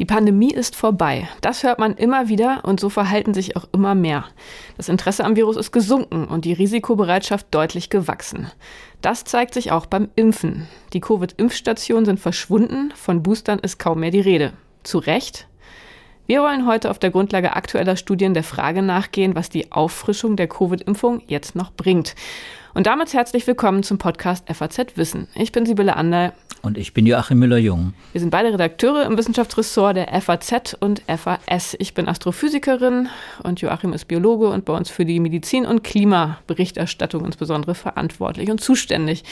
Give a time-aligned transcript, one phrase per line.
[0.00, 1.28] Die Pandemie ist vorbei.
[1.42, 4.24] Das hört man immer wieder und so verhalten sich auch immer mehr.
[4.78, 8.50] Das Interesse am Virus ist gesunken und die Risikobereitschaft deutlich gewachsen.
[9.02, 10.68] Das zeigt sich auch beim Impfen.
[10.94, 14.54] Die Covid-Impfstationen sind verschwunden, von Boostern ist kaum mehr die Rede.
[14.84, 15.46] Zu Recht?
[16.26, 20.48] Wir wollen heute auf der Grundlage aktueller Studien der Frage nachgehen, was die Auffrischung der
[20.48, 22.14] Covid-Impfung jetzt noch bringt.
[22.72, 25.26] Und damit herzlich willkommen zum Podcast FAZ Wissen.
[25.34, 26.32] Ich bin Sibylle Anderl.
[26.62, 27.94] Und ich bin Joachim Müller-Jung.
[28.12, 31.74] Wir sind beide Redakteure im Wissenschaftsressort der FAZ und FAS.
[31.80, 33.08] Ich bin Astrophysikerin
[33.42, 38.60] und Joachim ist Biologe und bei uns für die Medizin- und Klimaberichterstattung insbesondere verantwortlich und
[38.60, 39.24] zuständig.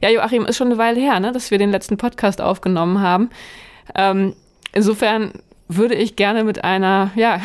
[0.00, 3.30] Ja, Joachim, ist schon eine Weile her, ne, dass wir den letzten Podcast aufgenommen haben.
[3.96, 4.34] Ähm,
[4.72, 5.32] insofern
[5.68, 7.40] würde ich gerne mit einer, ja,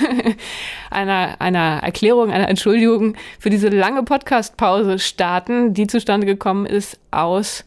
[0.90, 7.64] einer, einer Erklärung, einer Entschuldigung für diese lange Podcastpause starten, die zustande gekommen ist aus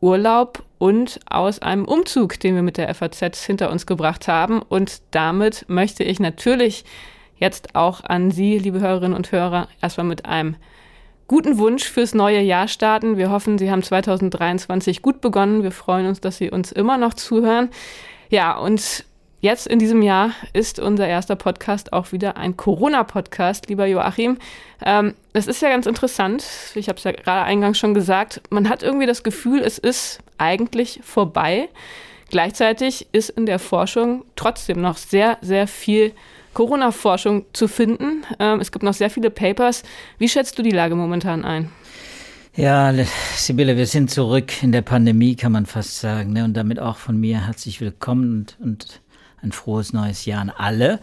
[0.00, 4.60] Urlaub und aus einem Umzug, den wir mit der FAZ hinter uns gebracht haben.
[4.62, 6.84] Und damit möchte ich natürlich
[7.38, 10.56] jetzt auch an Sie, liebe Hörerinnen und Hörer, erstmal mit einem
[11.28, 13.16] guten Wunsch fürs neue Jahr starten.
[13.16, 15.62] Wir hoffen, Sie haben 2023 gut begonnen.
[15.62, 17.70] Wir freuen uns, dass Sie uns immer noch zuhören.
[18.30, 19.04] Ja, und
[19.40, 24.38] Jetzt in diesem Jahr ist unser erster Podcast auch wieder ein Corona-Podcast, lieber Joachim.
[24.82, 26.44] Ähm, das ist ja ganz interessant.
[26.74, 28.40] Ich habe es ja gerade eingangs schon gesagt.
[28.48, 31.68] Man hat irgendwie das Gefühl, es ist eigentlich vorbei.
[32.30, 36.12] Gleichzeitig ist in der Forschung trotzdem noch sehr, sehr viel
[36.54, 38.24] Corona-Forschung zu finden.
[38.38, 39.82] Ähm, es gibt noch sehr viele Papers.
[40.18, 41.70] Wie schätzt du die Lage momentan ein?
[42.56, 42.90] Ja,
[43.36, 46.32] Sibylle, wir sind zurück in der Pandemie, kann man fast sagen.
[46.32, 46.42] Ne?
[46.42, 49.02] Und damit auch von mir herzlich willkommen und, und
[49.42, 51.00] ein frohes neues Jahr an alle.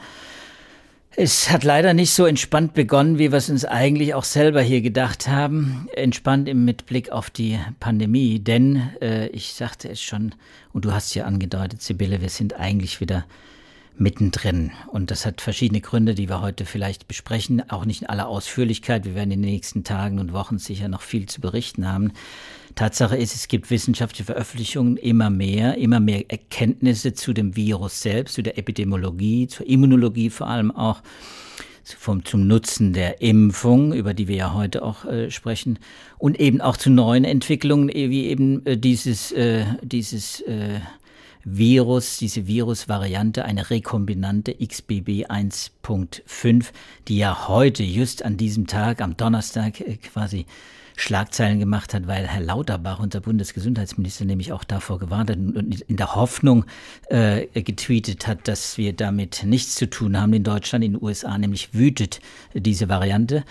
[1.16, 4.81] Es hat leider nicht so entspannt begonnen, wie wir es uns eigentlich auch selber hier
[4.81, 5.88] gedacht haben.
[5.95, 10.34] Entspannt im mit Blick auf die Pandemie, denn äh, ich sagte es schon,
[10.72, 13.25] und du hast ja angedeutet, Sibylle, wir sind eigentlich wieder
[13.95, 14.72] mittendrin.
[14.88, 19.06] Und das hat verschiedene Gründe, die wir heute vielleicht besprechen, auch nicht in aller Ausführlichkeit.
[19.06, 22.12] Wir werden in den nächsten Tagen und Wochen sicher noch viel zu berichten haben.
[22.75, 28.35] Tatsache ist, es gibt wissenschaftliche Veröffentlichungen immer mehr, immer mehr Erkenntnisse zu dem Virus selbst,
[28.35, 31.01] zu der Epidemiologie, zur Immunologie vor allem auch.
[31.85, 35.79] Vom, zum Nutzen der Impfung, über die wir ja heute auch äh, sprechen,
[36.17, 40.79] und eben auch zu neuen Entwicklungen, wie eben äh, dieses, äh, dieses äh,
[41.44, 46.67] Virus, diese Virusvariante, eine rekombinante XBB 1.5,
[47.09, 50.45] die ja heute, just an diesem Tag, am Donnerstag äh, quasi
[50.96, 55.98] Schlagzeilen gemacht hat, weil Herr Lauterbach, unser Bundesgesundheitsminister, nämlich auch davor gewarnt hat und in
[55.98, 56.66] der Hoffnung
[57.09, 61.38] äh, getweetet hat, dass wir damit nichts zu tun haben in Deutschland, in den USA,
[61.38, 62.22] nämlich wütet
[62.54, 63.44] diese Variante.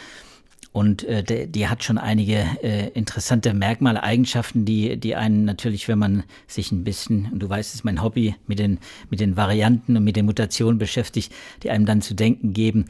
[0.73, 5.87] Und äh, die, die hat schon einige äh, interessante Merkmale, Eigenschaften, die, die einen natürlich,
[5.87, 8.79] wenn man sich ein bisschen, und du weißt, es mein Hobby, mit den,
[9.11, 11.31] mit den Varianten und mit den Mutationen beschäftigt,
[11.63, 12.87] die einem dann zu denken geben,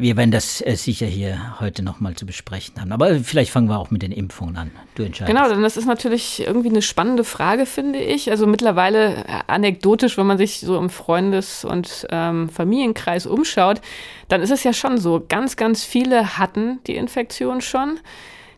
[0.00, 2.92] wir werden das äh, sicher hier heute nochmal zu besprechen haben.
[2.92, 4.70] Aber vielleicht fangen wir auch mit den Impfungen an.
[4.94, 5.36] Du entscheidest.
[5.36, 8.30] Genau, denn das ist natürlich irgendwie eine spannende Frage, finde ich.
[8.30, 13.80] Also mittlerweile äh, anekdotisch, wenn man sich so im Freundes- und ähm, Familienkreis umschaut,
[14.28, 17.98] dann ist es ja schon so, ganz, ganz viele hatten die Infektion schon.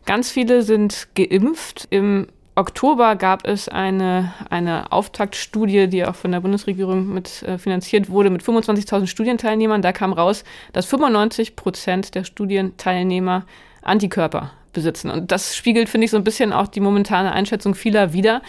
[0.05, 1.87] Ganz viele sind geimpft.
[1.89, 8.09] Im Oktober gab es eine, eine Auftaktstudie, die auch von der Bundesregierung mit äh, finanziert
[8.09, 9.81] wurde, mit 25.000 Studienteilnehmern.
[9.81, 13.45] Da kam raus, dass 95 Prozent der Studienteilnehmer
[13.81, 15.09] Antikörper besitzen.
[15.09, 18.41] Und das spiegelt, finde ich, so ein bisschen auch die momentane Einschätzung vieler wider,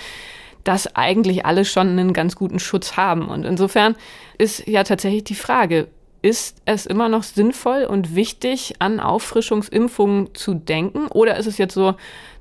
[0.65, 3.29] dass eigentlich alle schon einen ganz guten Schutz haben.
[3.29, 3.95] Und insofern
[4.37, 5.89] ist ja tatsächlich die Frage,
[6.22, 11.09] ist es immer noch sinnvoll und wichtig, an Auffrischungsimpfungen zu denken?
[11.09, 11.94] Oder ist es jetzt so,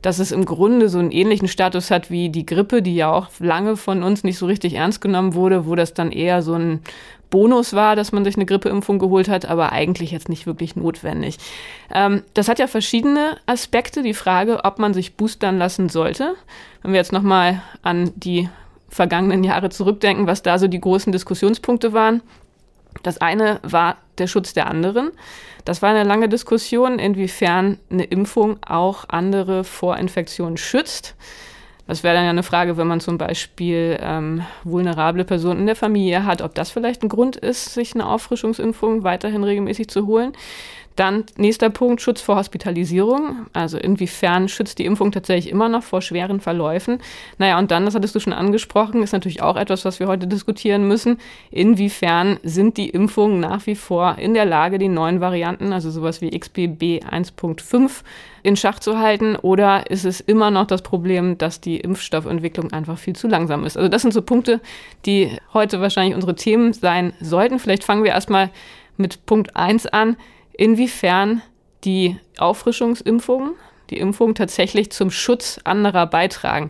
[0.04, 3.28] dass es im Grunde so einen ähnlichen Status hat wie die Grippe, die ja auch
[3.40, 6.82] lange von uns nicht so richtig ernst genommen wurde, wo das dann eher so ein
[7.32, 11.38] Bonus war, dass man sich eine Grippeimpfung geholt hat, aber eigentlich jetzt nicht wirklich notwendig.
[11.92, 14.04] Ähm, das hat ja verschiedene Aspekte.
[14.04, 16.36] Die Frage, ob man sich boostern lassen sollte.
[16.84, 18.50] Wenn wir jetzt nochmal an die
[18.90, 22.22] vergangenen Jahre zurückdenken, was da so die großen Diskussionspunkte waren.
[23.04, 25.12] Das eine war der Schutz der anderen.
[25.66, 31.16] Das war eine lange Diskussion, inwiefern eine Impfung auch andere vor Infektionen schützt.
[31.88, 35.76] Das wäre dann ja eine Frage, wenn man zum Beispiel ähm, vulnerable Personen in der
[35.76, 40.34] Familie hat, ob das vielleicht ein Grund ist, sich eine Auffrischungsimpfung weiterhin regelmäßig zu holen.
[40.96, 43.48] Dann nächster Punkt, Schutz vor Hospitalisierung.
[43.54, 47.00] Also inwiefern schützt die Impfung tatsächlich immer noch vor schweren Verläufen?
[47.38, 50.28] Naja, und dann, das hattest du schon angesprochen, ist natürlich auch etwas, was wir heute
[50.28, 51.18] diskutieren müssen.
[51.50, 56.22] Inwiefern sind die Impfungen nach wie vor in der Lage, die neuen Varianten, also sowas
[56.22, 58.04] wie XBB 1.5,
[58.44, 59.36] in Schach zu halten?
[59.36, 63.78] Oder ist es immer noch das Problem, dass die Impfstoffentwicklung einfach viel zu langsam ist?
[63.78, 64.60] Also das sind so Punkte,
[65.06, 67.60] die heute wahrscheinlich unsere Themen sein sollten.
[67.60, 68.50] Vielleicht fangen wir erstmal
[68.98, 70.18] mit Punkt 1 an
[70.62, 71.42] inwiefern
[71.84, 73.54] die Auffrischungsimpfungen,
[73.90, 76.70] die Impfungen tatsächlich zum Schutz anderer beitragen.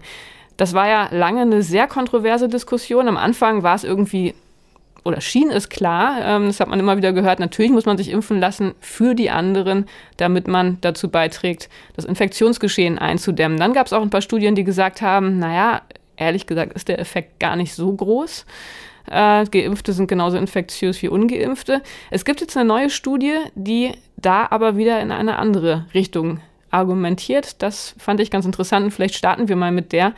[0.56, 3.10] Das war ja lange eine sehr kontroverse Diskussion.
[3.10, 4.34] Am Anfang war es irgendwie
[5.04, 8.12] oder schien es klar, ähm, das hat man immer wieder gehört, natürlich muss man sich
[8.12, 13.60] impfen lassen für die anderen, damit man dazu beiträgt, das Infektionsgeschehen einzudämmen.
[13.60, 15.82] Dann gab es auch ein paar Studien, die gesagt haben, naja,
[16.16, 18.46] ehrlich gesagt ist der Effekt gar nicht so groß.
[19.10, 21.82] Äh, Geimpfte sind genauso infektiös wie Ungeimpfte.
[22.10, 26.40] Es gibt jetzt eine neue Studie, die da aber wieder in eine andere Richtung
[26.72, 27.62] argumentiert.
[27.62, 30.14] Das fand ich ganz interessant und vielleicht starten wir mal mit der.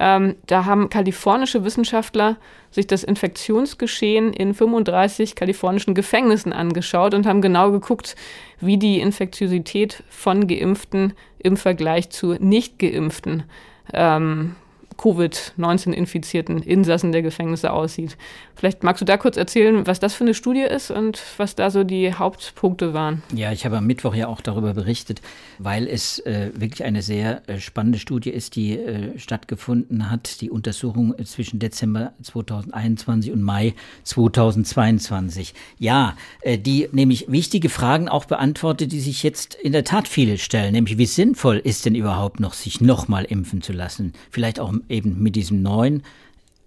[0.00, 2.36] Ähm, da haben kalifornische Wissenschaftler
[2.70, 8.16] sich das Infektionsgeschehen in 35 kalifornischen Gefängnissen angeschaut und haben genau geguckt,
[8.58, 13.44] wie die Infektiosität von Geimpften im Vergleich zu Nicht-Geimpften
[13.92, 14.56] ähm,
[14.96, 18.16] Covid-19-infizierten Insassen der Gefängnisse aussieht.
[18.54, 21.70] Vielleicht magst du da kurz erzählen, was das für eine Studie ist und was da
[21.70, 23.22] so die Hauptpunkte waren.
[23.34, 25.20] Ja, ich habe am Mittwoch ja auch darüber berichtet,
[25.58, 30.50] weil es äh, wirklich eine sehr äh, spannende Studie ist, die äh, stattgefunden hat, die
[30.50, 33.74] Untersuchung zwischen Dezember 2021 und Mai
[34.04, 35.54] 2022.
[35.78, 40.38] Ja, äh, die nämlich wichtige Fragen auch beantwortet, die sich jetzt in der Tat viele
[40.38, 44.12] stellen, nämlich wie sinnvoll ist denn überhaupt noch, sich nochmal impfen zu lassen?
[44.30, 46.02] Vielleicht auch eben mit diesem neuen,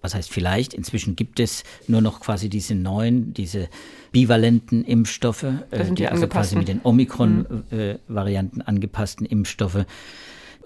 [0.01, 3.69] was heißt vielleicht, inzwischen gibt es nur noch quasi diese neuen, diese
[4.11, 8.61] bivalenten Impfstoffe, äh, die, die also quasi mit den Omikron-Varianten mhm.
[8.61, 9.85] äh, angepassten Impfstoffe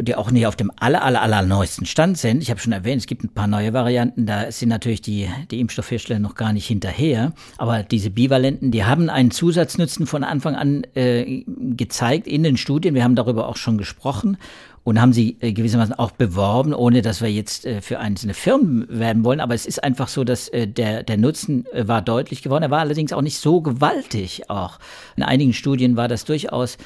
[0.02, 2.42] die auch nicht auf dem aller, aller, aller neuesten Stand sind.
[2.42, 5.60] Ich habe schon erwähnt, es gibt ein paar neue Varianten, da sind natürlich die, die
[5.60, 7.34] Impfstoffhersteller noch gar nicht hinterher.
[7.58, 12.96] Aber diese Bivalenten, die haben einen Zusatznutzen von Anfang an äh, gezeigt in den Studien.
[12.96, 14.38] Wir haben darüber auch schon gesprochen
[14.84, 18.86] und haben sie äh, gewissermaßen auch beworben, ohne dass wir jetzt äh, für einzelne Firmen
[18.90, 19.40] werden wollen.
[19.40, 22.64] Aber es ist einfach so, dass äh, der, der Nutzen war deutlich geworden.
[22.64, 24.80] Er war allerdings auch nicht so gewaltig auch.
[25.16, 26.78] In einigen Studien war das durchaus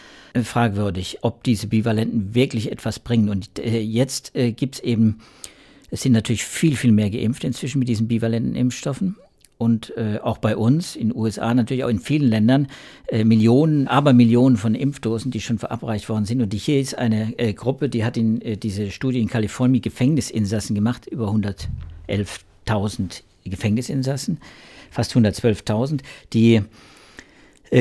[0.43, 3.29] fragwürdig, ob diese Bivalenten wirklich etwas bringen.
[3.29, 5.19] Und jetzt gibt es eben,
[5.91, 9.15] es sind natürlich viel, viel mehr geimpft inzwischen mit diesen bivalenten Impfstoffen
[9.63, 12.67] und äh, auch bei uns in den USA, natürlich auch in vielen Ländern,
[13.07, 16.41] äh, Millionen, aber Millionen von Impfdosen, die schon verabreicht worden sind.
[16.41, 20.75] Und hier ist eine äh, Gruppe, die hat in, äh, diese Studie in Kalifornien Gefängnisinsassen
[20.75, 24.39] gemacht, über 111.000 Gefängnisinsassen,
[24.91, 26.01] fast 112.000,
[26.33, 26.61] die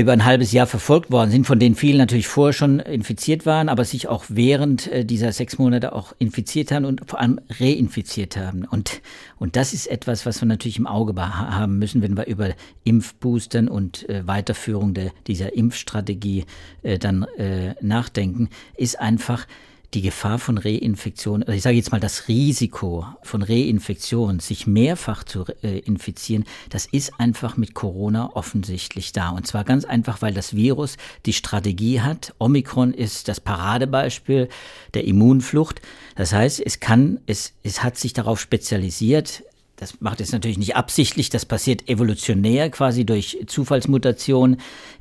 [0.00, 3.68] über ein halbes Jahr verfolgt worden sind, von denen viele natürlich vorher schon infiziert waren,
[3.68, 8.36] aber sich auch während äh, dieser sechs Monate auch infiziert haben und vor allem reinfiziert
[8.36, 8.64] haben.
[8.64, 9.02] Und,
[9.38, 12.50] und das ist etwas, was wir natürlich im Auge haben müssen, wenn wir über
[12.84, 16.46] Impfboostern und äh, Weiterführung der, dieser Impfstrategie
[16.82, 19.46] äh, dann äh, nachdenken, ist einfach,
[19.94, 25.24] die Gefahr von Reinfektion, also ich sage jetzt mal das Risiko von Reinfektion, sich mehrfach
[25.24, 29.30] zu äh, infizieren, das ist einfach mit Corona offensichtlich da.
[29.30, 30.96] Und zwar ganz einfach, weil das Virus
[31.26, 32.34] die Strategie hat.
[32.38, 34.48] Omikron ist das Paradebeispiel
[34.94, 35.82] der Immunflucht.
[36.16, 39.42] Das heißt, es kann, es, es hat sich darauf spezialisiert,
[39.76, 44.58] das macht es natürlich nicht absichtlich, das passiert evolutionär quasi durch Zufallsmutation.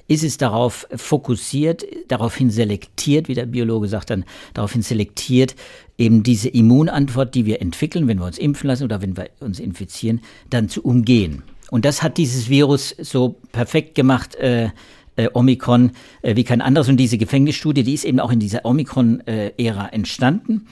[0.08, 5.56] Ist es darauf fokussiert, daraufhin selektiert, wie der Biologe sagt dann, daraufhin selektiert,
[5.98, 9.60] eben diese Immunantwort, die wir entwickeln, wenn wir uns impfen lassen oder wenn wir uns
[9.60, 11.44] infizieren, dann zu umgehen.
[11.70, 14.70] Und das hat dieses Virus so perfekt gemacht, äh,
[15.16, 16.90] äh, Omikron, äh, wie kein anderes.
[16.90, 20.68] Und diese Gefängnisstudie, die ist eben auch in dieser Omikron-Ära entstanden.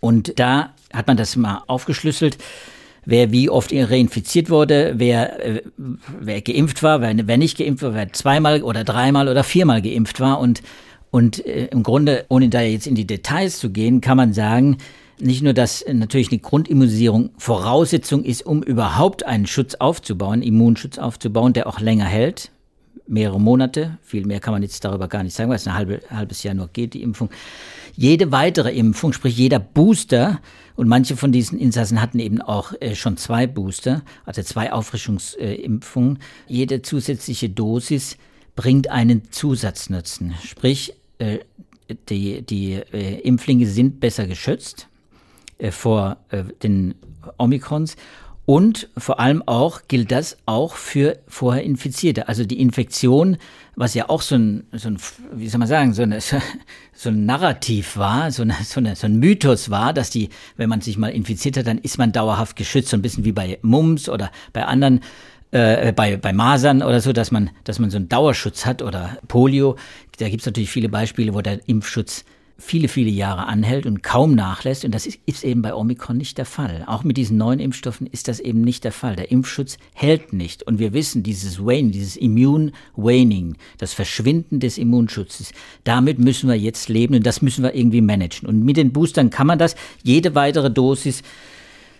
[0.00, 2.38] Und da hat man das mal aufgeschlüsselt
[3.06, 5.62] wer wie oft reinfiziert wurde, wer, äh,
[6.20, 10.20] wer geimpft war, wer, wer nicht geimpft war, wer zweimal oder dreimal oder viermal geimpft
[10.20, 10.40] war.
[10.40, 10.62] Und,
[11.10, 14.76] und äh, im Grunde, ohne da jetzt in die Details zu gehen, kann man sagen,
[15.18, 21.54] nicht nur, dass natürlich eine Grundimmunisierung Voraussetzung ist, um überhaupt einen Schutz aufzubauen, Immunschutz aufzubauen,
[21.54, 22.50] der auch länger hält,
[23.06, 23.96] mehrere Monate.
[24.02, 26.54] Viel mehr kann man jetzt darüber gar nicht sagen, weil es ein halbe, halbes Jahr
[26.54, 27.30] nur geht, die Impfung.
[27.94, 30.40] Jede weitere Impfung, sprich jeder Booster,
[30.76, 36.18] und manche von diesen Insassen hatten eben auch äh, schon zwei Booster, also zwei Auffrischungsimpfungen.
[36.46, 38.16] Jede zusätzliche Dosis
[38.54, 40.34] bringt einen Zusatznutzen.
[40.44, 41.38] Sprich, äh,
[42.08, 44.88] die, die äh, Impflinge sind besser geschützt
[45.58, 46.94] äh, vor äh, den
[47.38, 47.96] Omikrons
[48.46, 52.28] Und vor allem auch gilt das auch für vorher Infizierte.
[52.28, 53.38] Also die Infektion,
[53.74, 54.98] was ja auch so ein, so ein
[55.32, 56.20] wie soll man sagen, so, eine,
[56.92, 60.68] so ein Narrativ war, so, eine, so, eine, so ein Mythos war, dass die, wenn
[60.68, 63.58] man sich mal infiziert hat, dann ist man dauerhaft geschützt, so ein bisschen wie bei
[63.62, 65.00] Mumps oder bei anderen
[65.50, 69.18] äh, bei, bei Masern oder so, dass man, dass man so einen Dauerschutz hat oder
[69.26, 69.76] Polio.
[70.18, 72.24] Da gibt es natürlich viele Beispiele, wo der Impfschutz
[72.58, 74.84] viele, viele Jahre anhält und kaum nachlässt.
[74.84, 76.84] Und das ist, eben bei Omikron nicht der Fall.
[76.86, 79.16] Auch mit diesen neuen Impfstoffen ist das eben nicht der Fall.
[79.16, 80.62] Der Impfschutz hält nicht.
[80.62, 85.52] Und wir wissen, dieses Wane, dieses Immune Waning, das Verschwinden des Immunschutzes,
[85.84, 88.48] damit müssen wir jetzt leben und das müssen wir irgendwie managen.
[88.48, 89.76] Und mit den Boostern kann man das.
[90.02, 91.22] Jede weitere Dosis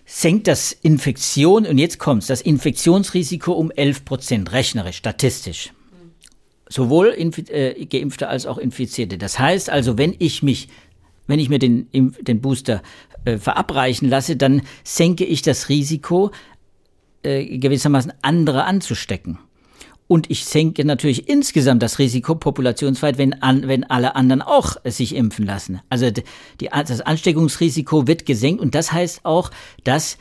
[0.05, 5.71] senkt das Infektion, und jetzt kommt's, das Infektionsrisiko um 11 Prozent, rechnerisch, statistisch
[6.69, 9.17] sowohl äh, Geimpfte als auch Infizierte.
[9.17, 10.67] Das heißt also, wenn ich mich,
[11.27, 12.81] wenn ich mir den, den Booster
[13.25, 16.31] äh, verabreichen lasse, dann senke ich das Risiko,
[17.23, 19.39] äh, gewissermaßen andere anzustecken.
[20.07, 25.13] Und ich senke natürlich insgesamt das Risiko populationsweit, wenn, an, wenn alle anderen auch sich
[25.13, 25.81] impfen lassen.
[25.89, 29.51] Also die, das Ansteckungsrisiko wird gesenkt und das heißt auch,
[29.83, 30.17] dass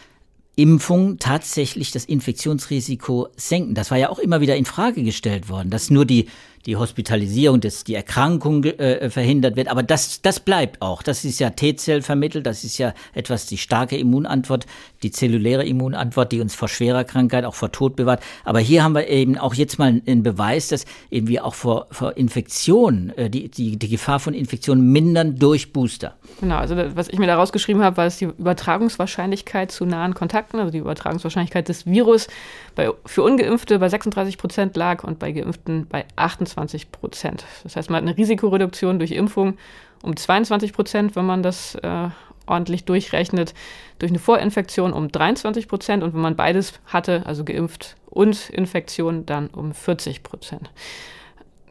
[0.56, 3.74] Impfung tatsächlich das Infektionsrisiko senken.
[3.74, 6.28] Das war ja auch immer wieder in Frage gestellt worden, dass nur die
[6.66, 9.68] die Hospitalisierung, dass die Erkrankung äh, verhindert wird.
[9.68, 11.02] Aber das, das bleibt auch.
[11.02, 12.44] Das ist ja T-Zell vermittelt.
[12.44, 14.66] Das ist ja etwas, die starke Immunantwort,
[15.04, 18.20] die zelluläre Immunantwort, die uns vor schwerer Krankheit, auch vor Tod bewahrt.
[18.44, 21.86] Aber hier haben wir eben auch jetzt mal einen Beweis, dass eben wir auch vor,
[21.92, 26.16] vor Infektionen, äh, die, die, die Gefahr von Infektionen mindern durch Booster.
[26.40, 30.58] Genau, also was ich mir da rausgeschrieben habe, war es die Übertragungswahrscheinlichkeit zu nahen Kontakten,
[30.58, 32.26] also die Übertragungswahrscheinlichkeit des Virus
[32.74, 36.55] bei, für Ungeimpfte bei 36 Prozent lag und bei Geimpften bei 28
[36.90, 37.44] Prozent.
[37.62, 39.56] Das heißt, man hat eine Risikoreduktion durch Impfung
[40.02, 42.08] um 22 Prozent, wenn man das äh,
[42.46, 43.54] ordentlich durchrechnet,
[43.98, 49.26] durch eine Vorinfektion um 23 Prozent und wenn man beides hatte, also geimpft und Infektion,
[49.26, 50.70] dann um 40 Prozent.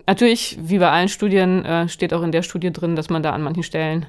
[0.08, 3.32] Natürlich, wie bei allen Studien, äh, steht auch in der Studie drin, dass man da
[3.32, 4.06] an manchen Stellen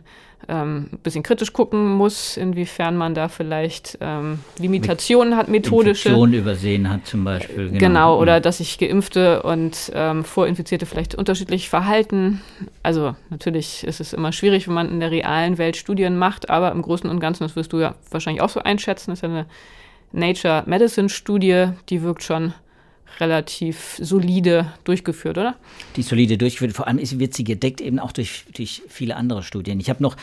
[0.49, 6.11] ähm, ein bisschen kritisch gucken muss, inwiefern man da vielleicht ähm, Limitationen hat, methodische.
[6.11, 7.71] Infektionen übersehen hat zum Beispiel.
[7.71, 12.43] Genau, genau oder dass sich Geimpfte und ähm, Vorinfizierte vielleicht unterschiedlich verhalten.
[12.83, 16.71] Also natürlich ist es immer schwierig, wenn man in der realen Welt Studien macht, aber
[16.73, 19.47] im Großen und Ganzen, das wirst du ja wahrscheinlich auch so einschätzen, ist ja eine
[20.13, 22.53] Nature Medicine Studie, die wirkt schon
[23.21, 25.57] relativ solide durchgeführt, oder?
[25.97, 26.75] Die solide durchgeführt.
[26.75, 29.81] Vor allem wird sie gedeckt eben auch durch, durch viele andere Studien.
[29.81, 30.17] Ich habe noch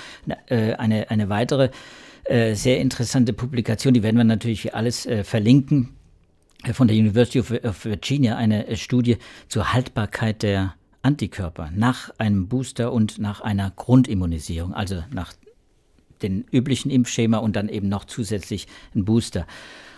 [0.47, 1.69] äh, eine, eine weitere
[2.25, 5.89] äh, sehr interessante Publikation, die werden wir natürlich alles äh, verlinken,
[6.63, 9.17] äh, von der University of, Virginia, eine äh, Studie
[9.49, 15.33] zur Haltbarkeit der Antikörper nach einem Booster und nach einer Grundimmunisierung, also nach
[16.21, 19.45] den üblichen Impfschema und dann eben noch zusätzlich ein Booster.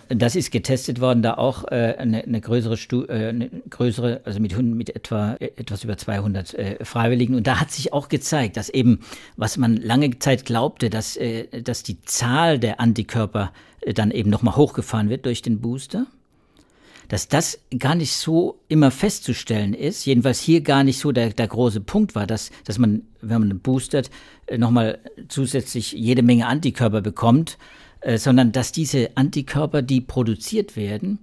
[0.09, 4.39] Das ist getestet worden, da auch äh, eine, eine, größere, Stu äh, eine größere, also
[4.39, 7.35] mit Hunden mit etwa äh, etwas über 200 äh, Freiwilligen.
[7.35, 8.99] Und da hat sich auch gezeigt, dass eben,
[9.35, 14.29] was man lange Zeit glaubte, dass, äh, dass die Zahl der Antikörper äh, dann eben
[14.29, 16.05] nochmal hochgefahren wird durch den Booster
[17.07, 21.47] dass das gar nicht so immer festzustellen ist, jedenfalls hier gar nicht so der, der
[21.47, 24.09] große Punkt war, dass, dass man, wenn man boostert,
[24.57, 27.57] nochmal zusätzlich jede Menge Antikörper bekommt,
[28.05, 31.17] äh, sondern dass diese Antikörper, die produziert werden,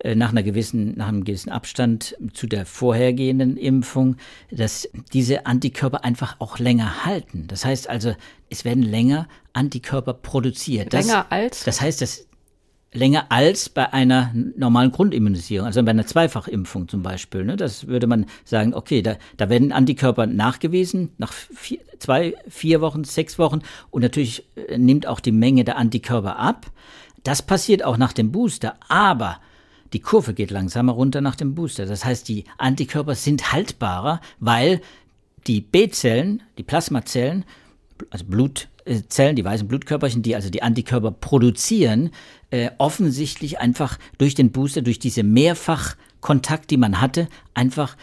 [0.00, 4.16] äh, nach, einer gewissen, nach einem gewissen Abstand zu der vorhergehenden Impfung,
[4.50, 7.46] dass diese Antikörper einfach auch länger halten.
[7.48, 8.14] Das heißt also,
[8.50, 10.92] es werden länger Antikörper produziert.
[10.92, 11.64] Das, länger als?
[11.64, 12.26] Das heißt, dass
[12.92, 17.44] länger als bei einer normalen Grundimmunisierung, also bei einer Zweifachimpfung zum Beispiel.
[17.44, 17.56] Ne?
[17.56, 23.04] Das würde man sagen, okay, da, da werden Antikörper nachgewiesen nach vier, zwei, vier Wochen,
[23.04, 26.66] sechs Wochen und natürlich äh, nimmt auch die Menge der Antikörper ab.
[27.22, 29.38] Das passiert auch nach dem Booster, aber
[29.92, 31.86] die Kurve geht langsamer runter nach dem Booster.
[31.86, 34.80] Das heißt, die Antikörper sind haltbarer, weil
[35.46, 37.44] die B-Zellen, die Plasmazellen,
[38.10, 38.24] also
[38.84, 42.10] Blutzellen, die weißen Blutkörperchen, die also die Antikörper produzieren,
[42.50, 47.96] äh, offensichtlich einfach durch den Booster, durch diese Mehrfachkontakt, die man hatte, einfach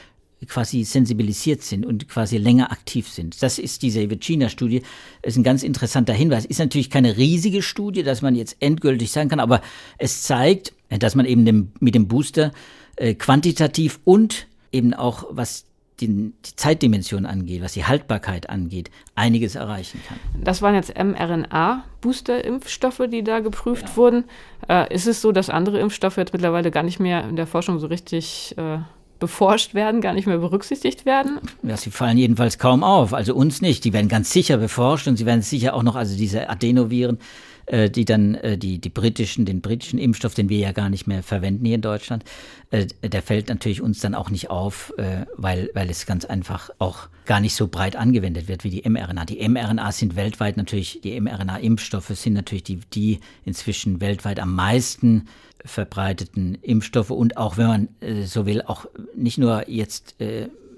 [0.46, 3.42] quasi sensibilisiert sind und quasi länger aktiv sind.
[3.42, 4.84] Das ist diese Virginia-Studie,
[5.24, 6.46] ist ein ganz interessanter Hinweis.
[6.46, 9.62] Ist natürlich keine riesige Studie, dass man jetzt endgültig sagen kann, aber
[9.98, 12.52] es zeigt, dass man eben dem, mit dem Booster
[12.98, 15.66] äh, quantitativ und eben auch was
[16.00, 20.20] die, die Zeitdimension angeht, was die Haltbarkeit angeht, einiges erreichen kann.
[20.44, 23.98] Das waren jetzt mRNA-Booster-Impfstoffe, die da geprüft genau.
[23.98, 24.26] wurden.
[24.70, 27.80] Äh, ist es so, dass andere Impfstoffe jetzt mittlerweile gar nicht mehr in der Forschung
[27.80, 28.78] so richtig äh,
[29.20, 31.40] beforscht werden, gar nicht mehr berücksichtigt werden?
[31.64, 33.14] Ja, sie fallen jedenfalls kaum auf.
[33.14, 33.84] Also uns nicht.
[33.84, 37.18] Die werden ganz sicher beforscht und sie werden sicher auch noch, also diese Adenoviren,
[37.68, 41.06] äh, die dann äh, die, die britischen, den britischen Impfstoff, den wir ja gar nicht
[41.06, 42.24] mehr verwenden hier in Deutschland,
[42.72, 46.70] äh, der fällt natürlich uns dann auch nicht auf, äh, weil, weil es ganz einfach
[46.80, 49.26] auch gar nicht so breit angewendet wird wie die mRNA.
[49.26, 55.28] Die mRNA sind weltweit natürlich, die mRNA-Impfstoffe sind natürlich die, die inzwischen weltweit am meisten
[55.66, 60.16] verbreiteten Impfstoffe und auch, wenn man äh, so will, auch nicht nur jetzt,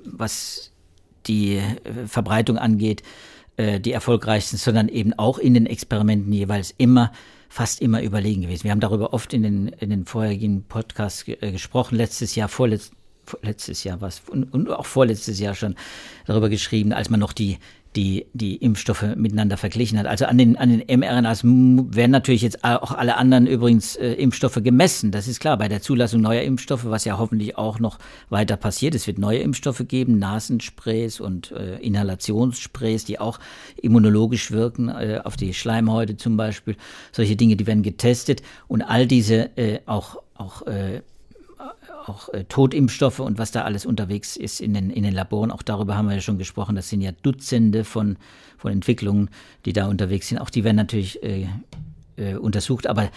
[0.05, 0.71] was
[1.27, 1.61] die
[2.07, 3.03] Verbreitung angeht,
[3.59, 7.11] äh, die erfolgreichsten, sondern eben auch in den Experimenten jeweils immer
[7.49, 8.63] fast immer überlegen gewesen.
[8.63, 12.91] Wir haben darüber oft in den, in den vorherigen Podcasts äh, gesprochen, letztes Jahr, vorletz,
[13.41, 15.75] letztes Jahr was und, und auch vorletztes Jahr schon
[16.25, 17.57] darüber geschrieben, als man noch die
[17.95, 20.05] die, die Impfstoffe miteinander verglichen hat.
[20.05, 24.59] Also an den, an den mRNAs werden natürlich jetzt auch alle anderen übrigens äh, Impfstoffe
[24.63, 25.11] gemessen.
[25.11, 27.97] Das ist klar, bei der Zulassung neuer Impfstoffe, was ja hoffentlich auch noch
[28.29, 28.93] weiter passiert.
[28.93, 33.39] Es wird neue Impfstoffe geben, Nasensprays und äh, Inhalationssprays, die auch
[33.81, 36.75] immunologisch wirken, äh, auf die Schleimhäute zum Beispiel.
[37.11, 41.01] Solche Dinge, die werden getestet und all diese äh, auch, auch äh,
[42.09, 45.51] auch äh, Totimpfstoffe und was da alles unterwegs ist in den, in den Laboren.
[45.51, 46.75] Auch darüber haben wir ja schon gesprochen.
[46.75, 48.17] Das sind ja Dutzende von,
[48.57, 49.29] von Entwicklungen,
[49.65, 50.39] die da unterwegs sind.
[50.39, 51.47] Auch die werden natürlich äh,
[52.17, 52.87] äh, untersucht.
[52.87, 53.09] Aber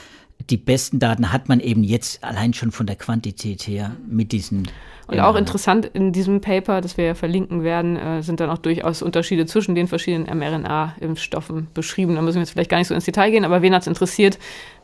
[0.51, 4.69] die besten Daten hat man eben jetzt allein schon von der Quantität her mit diesen.
[5.07, 8.59] Und auch interessant in diesem Paper, das wir ja verlinken werden, äh, sind dann auch
[8.59, 12.15] durchaus Unterschiede zwischen den verschiedenen mRNA-Impfstoffen beschrieben.
[12.15, 13.89] Da müssen wir jetzt vielleicht gar nicht so ins Detail gehen, aber wen hat es
[13.89, 14.39] interessiert?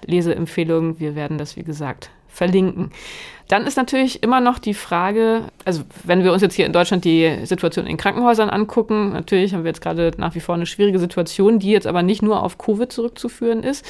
[0.05, 1.01] Leseempfehlungen.
[1.01, 2.91] Wir werden das, wie gesagt, verlinken.
[3.49, 7.05] Dann ist natürlich immer noch die Frage, also wenn wir uns jetzt hier in Deutschland
[7.05, 10.99] die Situation in Krankenhäusern angucken, natürlich haben wir jetzt gerade nach wie vor eine schwierige
[10.99, 13.87] Situation, die jetzt aber nicht nur auf Covid zurückzuführen ist.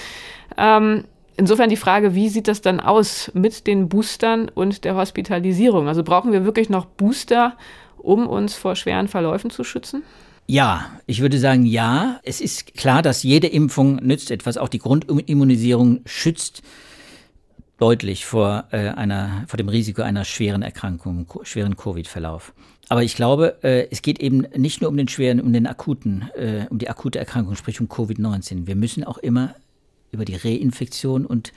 [0.57, 1.05] Ähm,
[1.37, 5.89] insofern die Frage, wie sieht das dann aus mit den Boostern und der Hospitalisierung?
[5.89, 7.57] Also brauchen wir wirklich noch Booster,
[7.97, 10.05] um uns vor schweren Verläufen zu schützen?
[10.47, 12.21] Ja, ich würde sagen ja.
[12.23, 14.57] Es ist klar, dass jede Impfung nützt etwas.
[14.57, 16.63] Auch die Grundimmunisierung schützt
[17.79, 22.53] deutlich vor, äh, einer, vor dem Risiko einer schweren Erkrankung, schweren Covid-Verlauf.
[22.89, 26.31] Aber ich glaube, äh, es geht eben nicht nur um den schweren, um den akuten,
[26.35, 28.67] äh, um die akute Erkrankung, sprich um Covid-19.
[28.67, 29.55] Wir müssen auch immer
[30.11, 31.53] über die Reinfektion und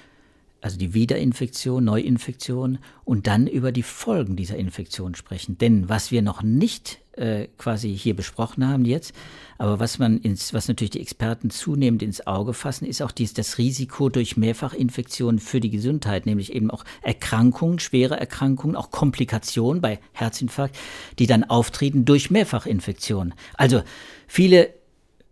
[0.61, 5.57] also die Wiederinfektion, Neuinfektion und dann über die Folgen dieser Infektion sprechen.
[5.57, 9.13] Denn was wir noch nicht äh, quasi hier besprochen haben jetzt,
[9.57, 13.33] aber was man ins, was natürlich die Experten zunehmend ins Auge fassen, ist auch dies,
[13.33, 19.81] das Risiko durch Mehrfachinfektionen für die Gesundheit, nämlich eben auch Erkrankungen, schwere Erkrankungen, auch Komplikationen
[19.81, 20.77] bei Herzinfarkt,
[21.19, 23.33] die dann auftreten durch Mehrfachinfektionen.
[23.55, 23.81] Also
[24.27, 24.73] viele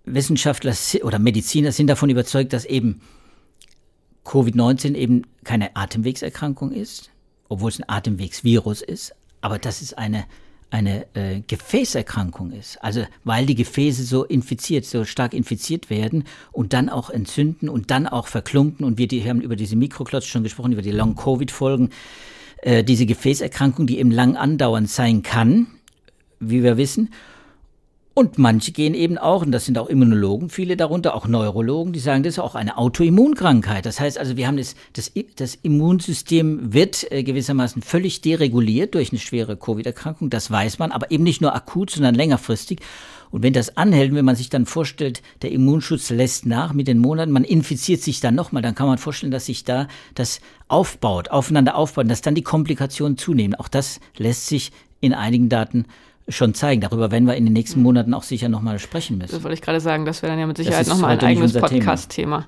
[0.05, 3.01] Wissenschaftler oder Mediziner sind davon überzeugt, dass eben
[4.29, 7.09] Covid-19 eben keine Atemwegserkrankung ist,
[7.49, 10.25] obwohl es ein Atemwegsvirus ist, aber dass es eine,
[10.69, 12.77] eine äh, Gefäßerkrankung ist.
[12.83, 17.89] Also weil die Gefäße so infiziert, so stark infiziert werden und dann auch entzünden und
[17.89, 18.85] dann auch verklumpen.
[18.85, 21.89] Und wir, die, haben über diese Mikroklotz schon gesprochen, über die Long-Covid-Folgen.
[22.61, 25.67] Äh, diese Gefäßerkrankung, die eben lang andauernd sein kann,
[26.39, 27.09] wie wir wissen.
[28.19, 32.01] Und manche gehen eben auch, und das sind auch Immunologen, viele darunter, auch Neurologen, die
[32.01, 33.85] sagen, das ist auch eine Autoimmunkrankheit.
[33.85, 39.13] Das heißt also, wir haben das, das, das Immunsystem wird äh, gewissermaßen völlig dereguliert durch
[39.13, 42.81] eine schwere Covid-Erkrankung, das weiß man, aber eben nicht nur akut, sondern längerfristig.
[43.31, 46.99] Und wenn das anhält, wenn man sich dann vorstellt, der Immunschutz lässt nach mit den
[46.99, 51.31] Monaten, man infiziert sich dann nochmal, dann kann man vorstellen, dass sich da das aufbaut,
[51.31, 53.55] aufeinander aufbaut, dass dann die Komplikationen zunehmen.
[53.55, 55.85] Auch das lässt sich in einigen Daten
[56.29, 56.81] schon zeigen.
[56.81, 59.33] Darüber werden wir in den nächsten Monaten auch sicher nochmal sprechen müssen.
[59.33, 62.45] Das wollte ich gerade sagen, das wäre dann ja mit Sicherheit nochmal ein eigenes Podcast-Thema.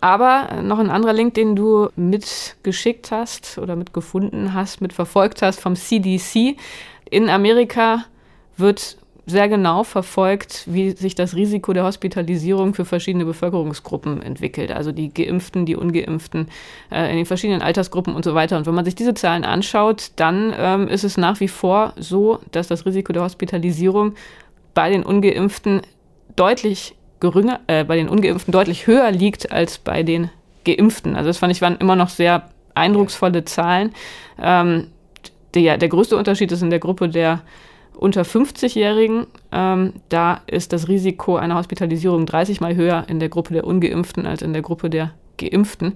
[0.00, 5.74] Aber noch ein anderer Link, den du mitgeschickt hast oder mitgefunden hast, mitverfolgt hast vom
[5.74, 6.56] CDC.
[7.10, 8.04] In Amerika
[8.56, 14.70] wird sehr genau verfolgt, wie sich das Risiko der Hospitalisierung für verschiedene Bevölkerungsgruppen entwickelt.
[14.70, 16.48] Also die Geimpften, die Ungeimpften,
[16.92, 18.56] äh, in den verschiedenen Altersgruppen und so weiter.
[18.56, 22.38] Und wenn man sich diese Zahlen anschaut, dann ähm, ist es nach wie vor so,
[22.52, 24.14] dass das Risiko der Hospitalisierung
[24.74, 25.82] bei den Ungeimpften
[26.36, 30.30] deutlich geringer, äh, bei den Ungeimpften deutlich höher liegt als bei den
[30.64, 31.16] Geimpften.
[31.16, 33.92] Also das fand ich waren immer noch sehr eindrucksvolle Zahlen.
[34.40, 34.88] Ähm,
[35.54, 37.40] der, der größte Unterschied ist in der Gruppe der
[37.96, 43.54] unter 50-Jährigen, ähm, da ist das Risiko einer Hospitalisierung 30 mal höher in der Gruppe
[43.54, 45.94] der Ungeimpften als in der Gruppe der Geimpften.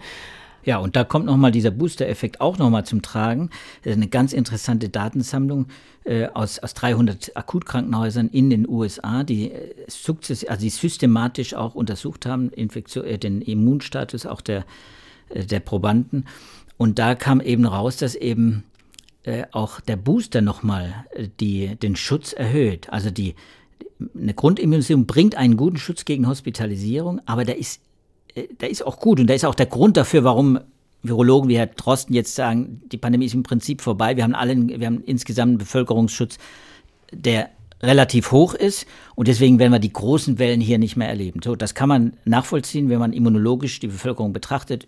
[0.63, 3.51] Ja, und da kommt nochmal dieser Booster-Effekt auch nochmal zum Tragen.
[3.85, 5.67] Eine ganz interessante Datensammlung
[6.05, 12.27] äh, aus, aus 300 Akutkrankenhäusern in den USA, die, äh, also die systematisch auch untersucht
[12.27, 14.65] haben, Infektion, äh, den Immunstatus auch der,
[15.31, 16.27] äh, der Probanden.
[16.77, 18.65] Und da kam eben raus, dass eben
[19.23, 22.89] äh, auch der Booster nochmal äh, die, den Schutz erhöht.
[22.91, 23.35] Also die,
[24.19, 27.81] eine Grundimmunisierung bringt einen guten Schutz gegen Hospitalisierung, aber der ist
[28.35, 30.61] äh, der ist auch gut und da ist auch der Grund dafür, warum
[31.03, 34.17] Virologen wie Herr Drosten jetzt sagen, die Pandemie ist im Prinzip vorbei.
[34.17, 36.37] Wir haben allen, wir haben insgesamt einen Bevölkerungsschutz,
[37.13, 37.51] der
[37.83, 41.41] relativ hoch ist und deswegen werden wir die großen Wellen hier nicht mehr erleben.
[41.43, 44.87] So, das kann man nachvollziehen, wenn man immunologisch die Bevölkerung betrachtet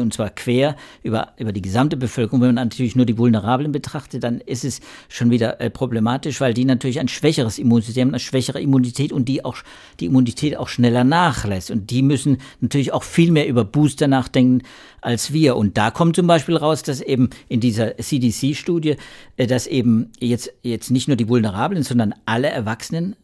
[0.00, 2.40] und zwar quer über, über die gesamte Bevölkerung.
[2.40, 6.54] Wenn man natürlich nur die Vulnerablen betrachtet, dann ist es schon wieder äh, problematisch, weil
[6.54, 9.56] die natürlich ein schwächeres Immunsystem eine schwächere Immunität und die auch
[10.00, 11.70] die Immunität auch schneller nachlässt.
[11.70, 14.62] Und die müssen natürlich auch viel mehr über Booster nachdenken
[15.00, 15.56] als wir.
[15.56, 18.96] Und da kommt zum Beispiel raus, dass eben in dieser CDC-Studie,
[19.36, 23.16] äh, dass eben jetzt, jetzt nicht nur die Vulnerablen, sondern alle Erwachsenen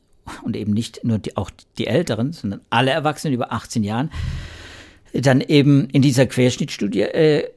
[0.42, 4.10] und eben nicht nur die, auch die Älteren, sondern alle Erwachsenen über 18 Jahren,
[5.12, 7.48] dann eben in dieser Querschnittstudie äh,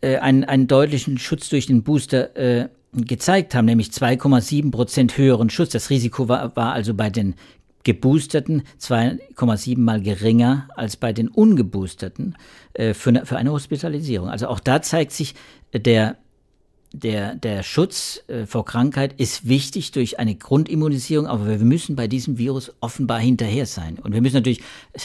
[0.00, 5.50] äh, einen, einen deutlichen Schutz durch den Booster äh, gezeigt haben, nämlich 2,7 Prozent höheren
[5.50, 5.70] Schutz.
[5.70, 7.34] Das Risiko war, war also bei den
[7.82, 12.36] Geboosterten 2,7 mal geringer als bei den Ungeboosterten
[12.74, 14.28] äh, für, eine, für eine Hospitalisierung.
[14.28, 15.34] Also auch da zeigt sich
[15.72, 16.16] der
[16.94, 22.06] der, der Schutz äh, vor Krankheit ist wichtig durch eine Grundimmunisierung, aber wir müssen bei
[22.06, 23.98] diesem Virus offenbar hinterher sein.
[23.98, 24.62] Und wir müssen natürlich,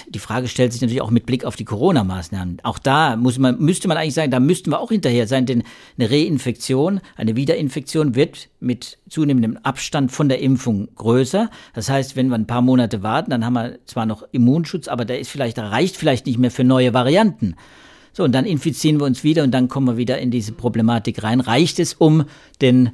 [0.08, 2.60] die Frage stellt sich natürlich auch mit Blick auf die Corona-Maßnahmen.
[2.62, 5.63] Auch da muss man, müsste man eigentlich sagen, da müssten wir auch hinterher sein, denn
[5.97, 11.49] eine Reinfektion, eine Wiederinfektion wird mit zunehmendem Abstand von der Impfung größer.
[11.73, 15.06] Das heißt, wenn wir ein paar Monate warten, dann haben wir zwar noch Immunschutz, aber
[15.06, 17.56] der ist vielleicht, der reicht vielleicht nicht mehr für neue Varianten.
[18.19, 21.23] So, und dann infizieren wir uns wieder und dann kommen wir wieder in diese Problematik
[21.23, 21.39] rein.
[21.39, 22.25] Reicht es, um
[22.62, 22.89] den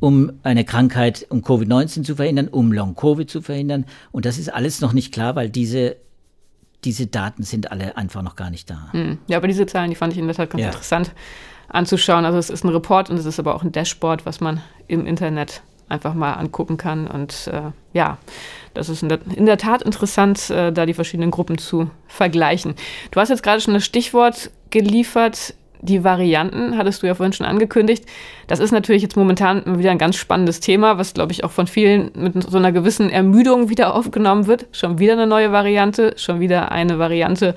[0.00, 3.84] um eine Krankheit, um Covid-19 zu verhindern, um Long-Covid zu verhindern?
[4.10, 5.96] Und das ist alles noch nicht klar, weil diese
[6.82, 8.88] diese Daten sind alle einfach noch gar nicht da.
[8.92, 9.18] Hm.
[9.28, 10.68] Ja, aber diese Zahlen, die fand ich in der Tat ganz ja.
[10.68, 11.12] interessant
[11.68, 12.24] anzuschauen.
[12.24, 15.04] Also es ist ein Report und es ist aber auch ein Dashboard, was man im
[15.04, 15.60] Internet
[15.90, 17.06] einfach mal angucken kann.
[17.06, 18.18] Und äh, ja,
[18.74, 22.74] das ist in der, in der Tat interessant, äh, da die verschiedenen Gruppen zu vergleichen.
[23.10, 25.54] Du hast jetzt gerade schon das Stichwort geliefert.
[25.82, 28.04] Die Varianten hattest du ja vorhin schon angekündigt.
[28.46, 31.66] Das ist natürlich jetzt momentan wieder ein ganz spannendes Thema, was, glaube ich, auch von
[31.66, 34.66] vielen mit so einer gewissen Ermüdung wieder aufgenommen wird.
[34.72, 37.54] Schon wieder eine neue Variante, schon wieder eine Variante,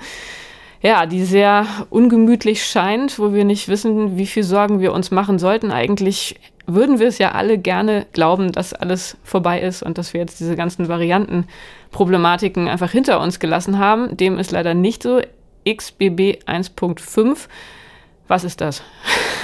[0.82, 5.38] ja, die sehr ungemütlich scheint, wo wir nicht wissen, wie viel Sorgen wir uns machen
[5.38, 5.72] sollten.
[5.72, 10.21] Eigentlich würden wir es ja alle gerne glauben, dass alles vorbei ist und dass wir
[10.21, 14.15] jetzt diese ganzen Variantenproblematiken einfach hinter uns gelassen haben.
[14.15, 15.21] Dem ist leider nicht so.
[15.65, 17.47] XBB 1.5
[18.28, 18.82] was ist das?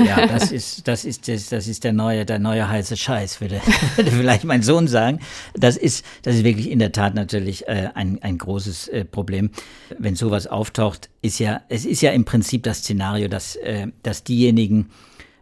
[0.04, 3.62] Ja, das ist, das ist, das, das ist der neue, der neue heiße Scheiß, würde,
[3.98, 5.20] würde vielleicht mein Sohn sagen.
[5.54, 9.52] Das ist, das ist wirklich in der Tat natürlich äh, ein, ein großes äh, Problem.
[9.98, 14.24] Wenn sowas auftaucht, ist ja, es ist ja im Prinzip das Szenario, dass, äh, dass
[14.24, 14.90] diejenigen,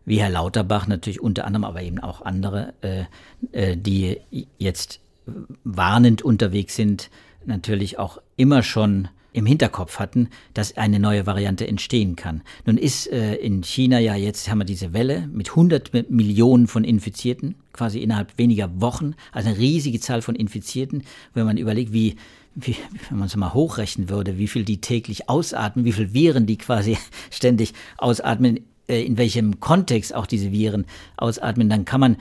[0.08, 3.04] wie Herr Lauterbach natürlich unter anderem, aber eben auch andere, äh,
[3.52, 4.18] äh, die
[4.58, 5.02] jetzt
[5.66, 7.10] warnend unterwegs sind,
[7.46, 12.42] natürlich auch immer schon im Hinterkopf hatten, dass eine neue Variante entstehen kann.
[12.66, 16.86] Nun ist äh, in China ja jetzt, haben wir diese Welle mit 100 Millionen von
[16.86, 22.16] Infizierten, quasi innerhalb weniger Wochen, also eine riesige Zahl von Infizierten, wenn man überlegt, wie,
[22.56, 22.78] wie,
[23.10, 26.58] wenn man es mal hochrechnen würde, wie viel die täglich ausatmen, wie viel Viren die
[26.58, 26.98] quasi
[27.30, 30.86] ständig ausatmen, in welchem Kontext auch diese Viren
[31.18, 32.18] ausatmen, dann kann man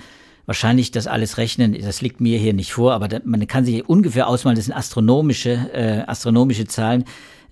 [0.47, 4.29] wahrscheinlich das alles rechnen, das liegt mir hier nicht vor, aber man kann sich ungefähr
[4.29, 7.05] ausmalen, das sind astronomische, äh, astronomische Zahlen,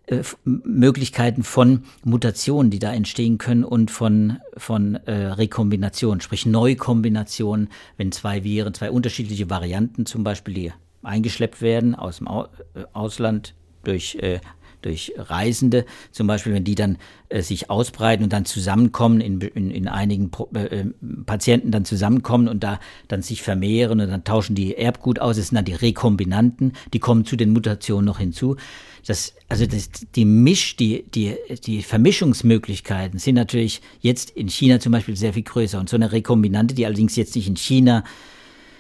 [0.07, 7.68] äh, Möglichkeiten von Mutationen, die da entstehen können und von, von äh, Rekombinationen, sprich Neukombinationen,
[7.96, 10.72] wenn zwei Viren, zwei unterschiedliche Varianten zum Beispiel, die
[11.03, 14.40] eingeschleppt werden aus dem Au äh, Ausland durch äh,
[14.85, 19.70] durch Reisende, zum Beispiel, wenn die dann äh, sich ausbreiten und dann zusammenkommen, in, in,
[19.70, 20.85] in einigen Pro, äh, äh,
[21.27, 25.49] Patienten dann zusammenkommen und da dann sich vermehren und dann tauschen die Erbgut aus, das
[25.49, 28.57] sind dann die Rekombinanten, die kommen zu den Mutationen noch hinzu.
[29.07, 34.92] Das, also das, die Misch, die, die, die Vermischungsmöglichkeiten sind natürlich jetzt in China zum
[34.92, 35.79] Beispiel sehr viel größer.
[35.79, 38.05] Und so eine Rekombinante, die allerdings jetzt nicht in China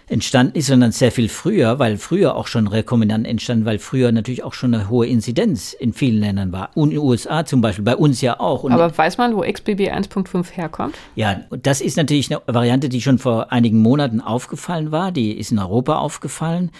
[0.08, 4.44] entstanden ist, sondern sehr viel früher, weil früher auch schon Rekombinanten entstanden, weil früher natürlich
[4.44, 6.70] auch schon eine hohe Inzidenz in vielen Ländern war.
[6.74, 8.64] Und in den USA zum Beispiel, bei uns ja auch.
[8.64, 10.96] Und Aber weiß man, wo XBB 1.5 herkommt?
[11.14, 15.12] Ja, das ist natürlich eine Variante, die schon vor einigen Monaten aufgefallen war.
[15.12, 16.70] Die ist in Europa aufgefallen.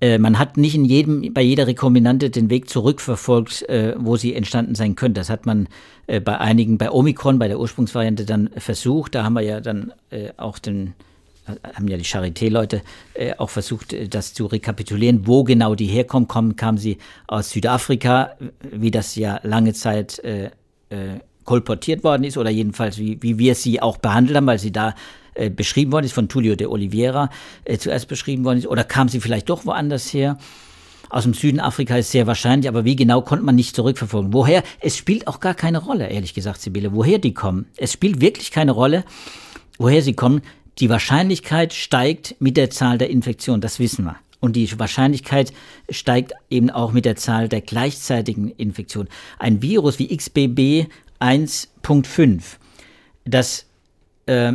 [0.00, 4.34] Äh, man hat nicht in jedem, bei jeder Rekombinante den Weg zurückverfolgt, äh, wo sie
[4.34, 5.20] entstanden sein könnte.
[5.20, 5.68] Das hat man
[6.08, 9.14] äh, bei einigen, bei Omikron, bei der Ursprungsvariante dann versucht.
[9.14, 9.92] Da haben wir ja dann
[10.36, 10.94] auch den
[11.46, 12.82] haben ja die Charité-Leute
[13.14, 16.28] äh, auch versucht, äh, das zu rekapitulieren, wo genau die herkommen.
[16.28, 18.36] Kommen, kamen sie aus Südafrika,
[18.72, 20.50] wie das ja lange Zeit äh,
[20.90, 24.72] äh, kolportiert worden ist, oder jedenfalls wie, wie wir sie auch behandelt haben, weil sie
[24.72, 24.94] da
[25.34, 27.28] äh, beschrieben worden ist, von Tullio de Oliveira
[27.64, 30.38] äh, zuerst beschrieben worden ist, oder kam sie vielleicht doch woanders her?
[31.10, 34.32] aus dem Süden Afrika ist sehr wahrscheinlich, aber wie genau konnte man nicht zurückverfolgen.
[34.32, 34.64] Woher?
[34.80, 37.66] Es spielt auch gar keine Rolle, ehrlich gesagt, Sibylle, woher die kommen.
[37.76, 39.04] Es spielt wirklich keine Rolle,
[39.78, 40.42] woher sie kommen.
[40.78, 44.16] Die Wahrscheinlichkeit steigt mit der Zahl der Infektionen, das wissen wir.
[44.40, 45.52] Und die Wahrscheinlichkeit
[45.88, 49.08] steigt eben auch mit der Zahl der gleichzeitigen Infektionen.
[49.38, 52.42] Ein Virus wie XBB 1.5,
[53.24, 53.66] das
[54.26, 54.52] äh,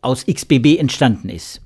[0.00, 1.60] aus XBB entstanden ist,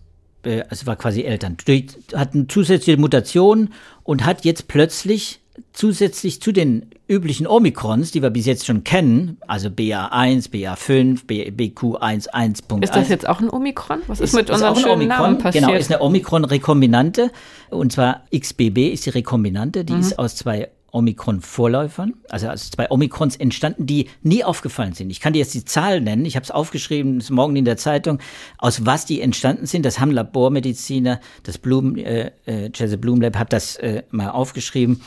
[0.44, 1.84] äh, also war quasi Eltern, durch,
[2.14, 3.70] hat eine zusätzliche Mutation
[4.02, 5.39] und hat jetzt plötzlich
[5.72, 12.30] zusätzlich zu den üblichen Omikrons, die wir bis jetzt schon kennen, also BA1, BA5, BQ1,
[12.30, 12.82] 1.1.
[12.82, 14.02] Ist das jetzt auch ein Omikron?
[14.06, 15.64] Was ist, ist mit unserem schönen Omikron, Namen passiert?
[15.64, 17.30] Genau, ist eine Omikron-Rekombinante.
[17.70, 20.00] Und zwar XBB ist die Rekombinante, die mhm.
[20.00, 25.10] ist aus zwei Omikron-Vorläufern, also aus zwei Omikrons entstanden, die nie aufgefallen sind.
[25.10, 27.76] Ich kann dir jetzt die Zahl nennen, ich habe es aufgeschrieben, ist morgen in der
[27.76, 28.18] Zeitung,
[28.58, 29.84] aus was die entstanden sind.
[29.84, 35.00] Das haben Labormediziner, das Blum, äh, äh, Jesse Bloom Lab hat das äh, mal aufgeschrieben.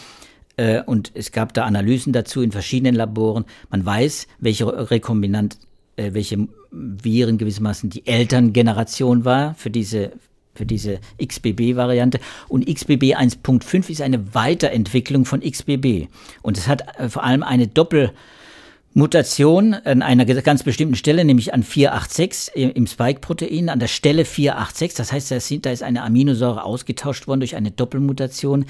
[0.58, 3.46] Äh, und es gab da Analysen dazu in verschiedenen Laboren.
[3.70, 5.58] Man weiß, welche Rekombinant,
[5.96, 10.12] äh, welche Viren gewissermaßen die Elterngeneration war für diese
[10.56, 12.20] für diese XBB-Variante.
[12.48, 16.10] Und XBB 1.5 ist eine Weiterentwicklung von XBB.
[16.44, 21.64] Und es hat äh, vor allem eine Doppelmutation an einer ganz bestimmten Stelle, nämlich an
[21.64, 24.94] 486 im Spike-Protein, an der Stelle 486.
[24.94, 25.38] Das heißt, da
[25.72, 28.66] ist eine Aminosäure ausgetauscht worden durch eine Doppelmutation,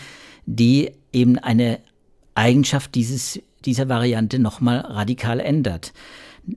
[0.46, 1.80] die eben eine
[2.36, 5.94] Eigenschaft dieses, dieser Variante nochmal radikal ändert.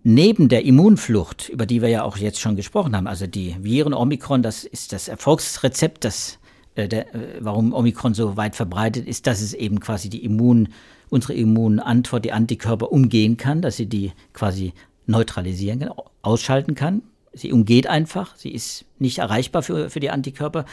[0.03, 3.95] Neben der Immunflucht, über die wir ja auch jetzt schon gesprochen haben, also die Viren
[3.95, 6.39] Omikron, das ist das Erfolgsrezept, das,
[6.75, 10.71] äh, der, äh, warum Omikron so weit verbreitet ist, dass es eben quasi die Immun,
[11.09, 14.73] unsere Immunantwort, die Antikörper umgehen kann, dass sie die quasi
[15.07, 15.93] neutralisieren kann,
[16.23, 17.03] ausschalten kann.
[17.33, 20.65] Sie umgeht einfach, sie ist nicht erreichbar für, für die Antikörper.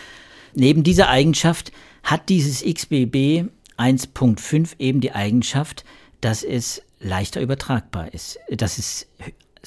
[0.56, 1.72] Neben dieser Eigenschaft
[2.04, 5.84] hat dieses XBB 1.5 eben die Eigenschaft,
[6.22, 9.08] dass es leichter übertragbar ist, dass es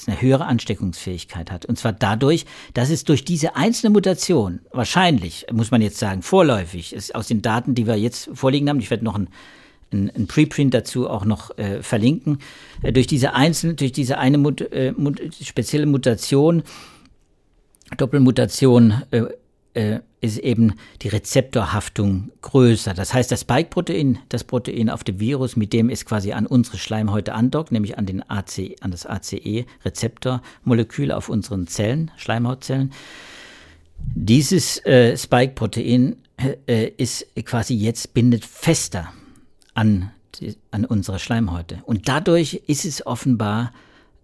[0.05, 1.65] eine höhere Ansteckungsfähigkeit hat.
[1.65, 6.93] Und zwar dadurch, dass es durch diese einzelne Mutation, wahrscheinlich, muss man jetzt sagen, vorläufig,
[6.93, 9.29] ist aus den Daten, die wir jetzt vorliegen haben, ich werde noch ein,
[9.91, 12.39] ein, ein Preprint dazu auch noch äh, verlinken,
[12.83, 16.63] äh, durch diese einzelne, durch diese eine Mut, äh, Mut, spezielle Mutation,
[17.95, 19.01] Doppelmutation,
[19.77, 22.95] äh, ist eben die Rezeptorhaftung größer.
[22.95, 26.77] Das heißt, das Spike-Protein, das Protein auf dem Virus, mit dem es quasi an unsere
[26.77, 32.91] Schleimhäute andockt, nämlich an, den AC, an das ACE-Rezeptormolekül auf unseren Zellen, Schleimhautzellen,
[33.99, 36.15] dieses äh, Spike-Protein
[36.67, 39.13] äh, ist quasi jetzt bindet fester
[39.75, 41.83] an, die, an unsere Schleimhäute.
[41.85, 43.71] Und dadurch ist es offenbar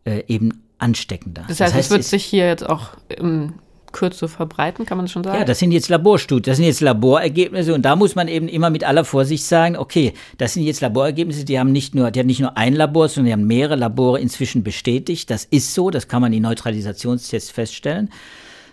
[0.06, 1.46] äh, eben ansteckender.
[1.48, 3.54] Das heißt, das heißt es wird sich hier jetzt auch im
[3.94, 5.40] Kürze verbreiten, kann man schon sagen?
[5.40, 8.70] Ja, das sind jetzt Laborstudien, das sind jetzt Laborergebnisse und da muss man eben immer
[8.70, 12.28] mit aller Vorsicht sagen, okay, das sind jetzt Laborergebnisse, die haben nicht nur, die haben
[12.28, 15.30] nicht nur ein Labor, sondern die haben mehrere Labore inzwischen bestätigt.
[15.30, 18.10] Das ist so, das kann man in Neutralisationstests feststellen.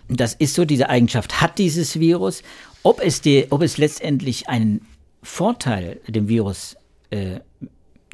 [0.09, 2.43] Das ist so, diese Eigenschaft hat dieses Virus.
[2.83, 4.85] Ob es, die, ob es letztendlich einen
[5.23, 6.75] Vorteil dem Virus
[7.11, 7.39] äh,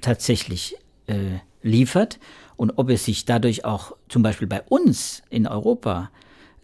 [0.02, 0.76] tatsächlich
[1.08, 2.20] äh, liefert
[2.58, 6.10] und ob es sich dadurch auch zum Beispiel bei uns in Europa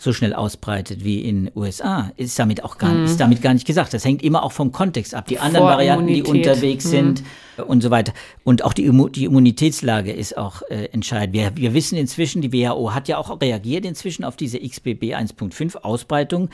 [0.03, 3.05] so schnell ausbreitet wie in den USA, ist damit auch gar, mhm.
[3.05, 3.93] ist damit gar nicht gesagt.
[3.93, 5.27] Das hängt immer auch vom Kontext ab.
[5.27, 6.89] Die anderen Varianten, die unterwegs mhm.
[6.89, 7.23] sind
[7.67, 8.13] und so weiter.
[8.43, 11.33] Und auch die, die Immunitätslage ist auch äh, entscheidend.
[11.33, 15.77] Wir, wir wissen inzwischen, die WHO hat ja auch reagiert inzwischen auf diese XBB 1.5
[15.77, 16.49] Ausbreitung.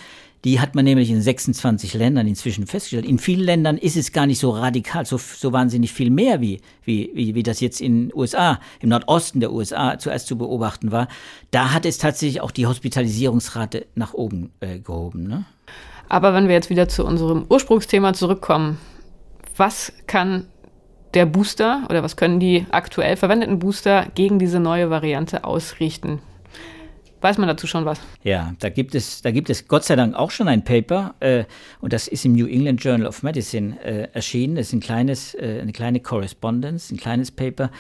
[0.45, 3.06] Die hat man nämlich in 26 Ländern inzwischen festgestellt.
[3.06, 6.62] In vielen Ländern ist es gar nicht so radikal, so, so wahnsinnig viel mehr, wie,
[6.86, 11.10] wie, wie, wie das jetzt in USA, im Nordosten der USA zuerst zu beobachten war.
[11.52, 15.28] Da hat es tatsächlich auch die Hospitalisierungsrate nach oben äh, gehoben.
[15.28, 15.45] Ne?
[16.08, 18.78] Aber wenn wir jetzt wieder zu unserem Ursprungsthema zurückkommen,
[19.58, 20.45] was kann
[21.13, 26.21] der Booster oder was können die aktuell verwendeten Booster gegen diese neue Variante ausrichten?
[27.21, 27.99] Weiß man dazu schon was?
[28.23, 31.43] Ja, da gibt es, da gibt es Gott sei Dank auch schon ein Paper äh,
[31.82, 34.55] und das ist im New England Journal of Medicine äh, erschienen.
[34.55, 37.71] Das ist ein kleines, äh, eine kleine Correspondence, ein kleines Paper.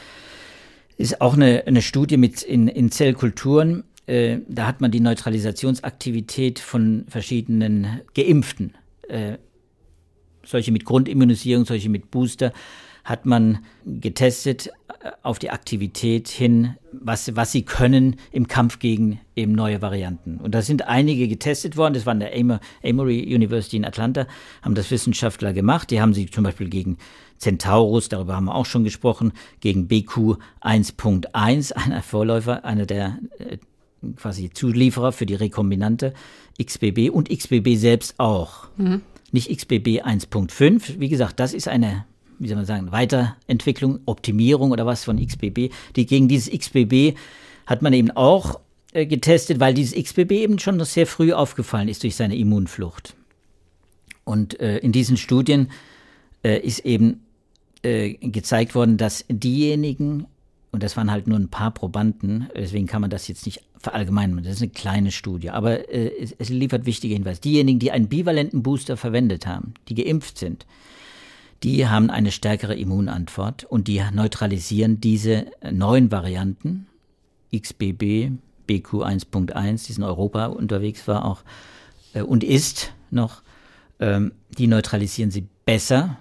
[0.97, 3.85] Ist auch eine, eine Studie mit in, in Zellkulturen.
[4.07, 8.73] Äh, da hat man die Neutralisationsaktivität von verschiedenen Geimpften,
[9.07, 9.37] äh,
[10.43, 12.51] solche mit Grundimmunisierung, solche mit Booster,
[13.09, 19.19] hat man getestet äh, auf die Aktivität hin, was, was sie können im Kampf gegen
[19.35, 20.37] eben neue Varianten.
[20.37, 21.95] Und da sind einige getestet worden.
[21.95, 24.27] Das war an der Emory University in Atlanta,
[24.61, 25.89] haben das Wissenschaftler gemacht.
[25.89, 26.97] Die haben sie zum Beispiel gegen
[27.39, 33.57] Centaurus, darüber haben wir auch schon gesprochen, gegen BQ 1.1, einer Vorläufer, einer der äh,
[34.15, 36.13] quasi Zulieferer für die rekombinante
[36.61, 38.67] XBB und XBB selbst auch.
[38.77, 39.01] Mhm.
[39.31, 40.99] nicht XBB 1.5.
[40.99, 42.05] Wie gesagt, das ist eine,
[42.39, 45.71] wie soll man sagen, Weiterentwicklung, Optimierung oder was von XBB.
[45.95, 47.17] Die gegen dieses XBB
[47.65, 48.59] hat man eben auch
[48.93, 53.15] äh, getestet, weil dieses XBB eben schon sehr früh aufgefallen ist durch seine Immunflucht.
[54.23, 55.69] Und äh, in diesen Studien
[56.43, 57.21] äh, ist eben
[57.83, 60.25] äh, gezeigt worden, dass diejenigen,
[60.71, 64.43] und das waren halt nur ein paar Probanden, deswegen kann man das jetzt nicht verallgemeinern,
[64.43, 67.41] das ist eine kleine Studie, aber äh, es, es liefert wichtige Hinweise.
[67.41, 70.65] Diejenigen, die einen bivalenten Booster verwendet haben, die geimpft sind,
[71.63, 76.87] die haben eine stärkere Immunantwort und die neutralisieren diese neuen Varianten,
[77.55, 78.31] XBB,
[78.67, 81.43] BQ 1.1, die in Europa unterwegs war auch
[82.13, 83.41] äh, und ist noch,
[83.99, 86.17] ähm, die neutralisieren sie besser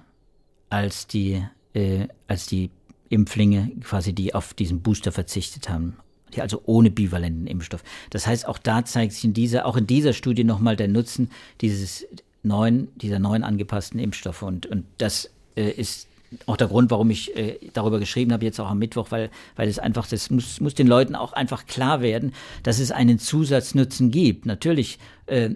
[0.70, 1.42] als die,
[1.74, 2.70] äh, als die
[3.10, 5.96] Impflinge, quasi die auf diesen Booster verzichtet haben.
[6.34, 7.82] Die also ohne bivalenten Impfstoff.
[8.10, 11.30] Das heißt, auch da zeigt sich in dieser, auch in dieser Studie nochmal der Nutzen
[11.62, 12.06] dieses
[12.48, 14.42] neuen, dieser neuen angepassten Impfstoffe.
[14.42, 16.08] Und, und das äh, ist
[16.46, 19.68] auch der Grund, warum ich äh, darüber geschrieben habe, jetzt auch am Mittwoch, weil, weil
[19.68, 22.32] es einfach, das muss, muss den Leuten auch einfach klar werden,
[22.62, 24.44] dass es einen Zusatznutzen gibt.
[24.46, 25.50] Natürlich äh,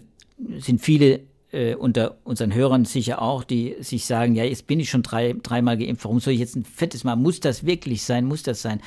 [0.58, 1.20] sind viele
[1.52, 5.34] äh, unter unseren Hörern sicher auch, die sich sagen, ja, jetzt bin ich schon drei,
[5.42, 7.16] dreimal geimpft, warum soll ich jetzt ein fettes Mal?
[7.16, 8.24] Muss das wirklich sein?
[8.24, 8.80] Muss das sein?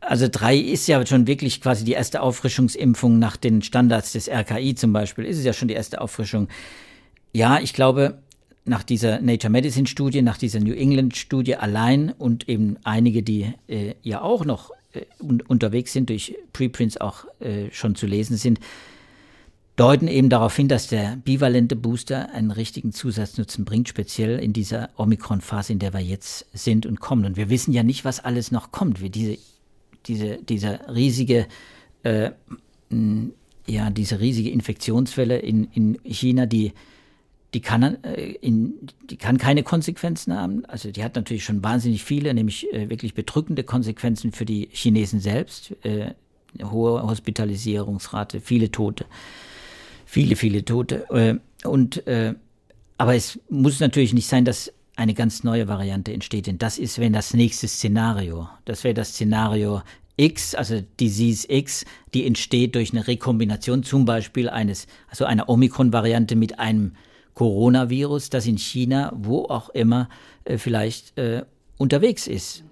[0.00, 4.74] Also drei ist ja schon wirklich quasi die erste Auffrischungsimpfung nach den Standards des RKI
[4.74, 5.24] zum Beispiel.
[5.24, 6.48] Ist es ja schon die erste Auffrischung.
[7.32, 8.18] Ja, ich glaube,
[8.64, 13.54] nach dieser Nature Medicine Studie, nach dieser New England Studie allein und eben einige, die
[13.68, 18.36] äh, ja auch noch äh, un unterwegs sind, durch Preprints auch äh, schon zu lesen
[18.36, 18.60] sind,
[19.76, 24.90] deuten eben darauf hin, dass der bivalente Booster einen richtigen Zusatznutzen bringt, speziell in dieser
[24.96, 27.24] Omikron-Phase, in der wir jetzt sind und kommen.
[27.24, 29.00] Und wir wissen ja nicht, was alles noch kommt.
[29.00, 29.38] Wie diese,
[30.06, 31.46] diese, dieser riesige,
[32.02, 32.30] äh,
[33.66, 36.72] ja, diese riesige Infektionswelle in, in China, die,
[37.54, 38.74] die kann, äh, in,
[39.10, 40.64] die kann keine Konsequenzen haben.
[40.66, 45.20] Also die hat natürlich schon wahnsinnig viele, nämlich äh, wirklich bedrückende Konsequenzen für die Chinesen
[45.20, 45.74] selbst.
[45.84, 46.14] Äh,
[46.62, 49.06] hohe Hospitalisierungsrate, viele Tote
[50.04, 51.40] viele, viele Tote.
[51.64, 52.02] Und,
[52.98, 56.46] aber es muss natürlich nicht sein, dass eine ganz neue Variante entsteht.
[56.46, 58.48] Denn das ist, wenn das nächste Szenario.
[58.64, 59.82] Das wäre das Szenario
[60.16, 61.84] X, also Disease X,
[62.14, 66.92] die entsteht durch eine Rekombination zum Beispiel eines, also einer Omikron-Variante mit einem
[67.34, 70.08] Coronavirus, das in China, wo auch immer,
[70.44, 71.42] äh, vielleicht äh,
[71.78, 72.64] unterwegs ist.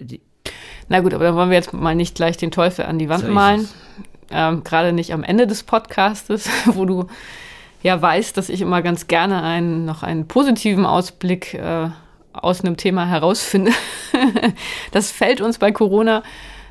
[0.89, 3.25] Na gut, aber dann wollen wir jetzt mal nicht gleich den Teufel an die Wand
[3.25, 3.69] so malen
[4.31, 7.07] ähm, gerade nicht am Ende des Podcastes, wo du
[7.83, 11.89] ja weißt, dass ich immer ganz gerne einen, noch einen positiven Ausblick äh,
[12.33, 13.73] aus einem Thema herausfinde.
[14.93, 16.23] das fällt uns bei Corona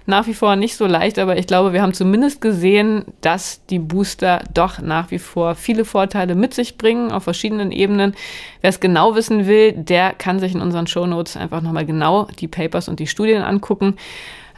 [0.06, 3.80] nach wie vor nicht so leicht, aber ich glaube, wir haben zumindest gesehen, dass die
[3.80, 8.16] Booster doch nach wie vor viele Vorteile mit sich bringen auf verschiedenen Ebenen.
[8.62, 12.48] Wer es genau wissen will, der kann sich in unseren Shownotes einfach nochmal genau die
[12.48, 13.96] Papers und die Studien angucken.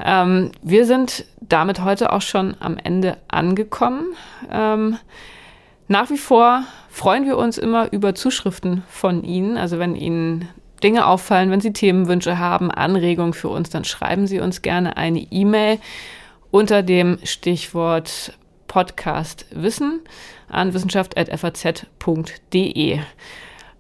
[0.03, 4.13] Ähm, wir sind damit heute auch schon am Ende angekommen.
[4.51, 4.97] Ähm,
[5.87, 9.57] nach wie vor freuen wir uns immer über Zuschriften von Ihnen.
[9.57, 10.47] Also wenn Ihnen
[10.83, 15.19] Dinge auffallen, wenn Sie Themenwünsche haben, Anregungen für uns, dann schreiben Sie uns gerne eine
[15.19, 15.79] E-Mail
[16.51, 20.01] unter dem Stichwort Podcast Wissen
[20.49, 22.99] an wissenschaft.faz.de.